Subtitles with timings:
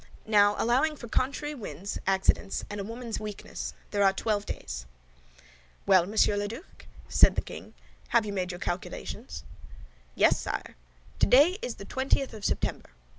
[0.25, 4.87] Now, allowing for contrary winds, accidents, and a woman's weakness, there are twelve days."
[5.85, 7.75] "Well, Monsieur Duke," said the king,
[8.07, 9.43] "have you made your calculations?"
[10.15, 10.75] "Yes, sire.
[11.19, 12.89] Today is the twentieth of September.